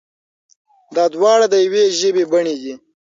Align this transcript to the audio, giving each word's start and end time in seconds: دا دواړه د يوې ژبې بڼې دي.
دا 0.95 1.03
دواړه 1.15 1.45
د 1.49 1.55
يوې 1.65 1.83
ژبې 1.99 2.23
بڼې 2.31 2.55
دي. 2.61 2.73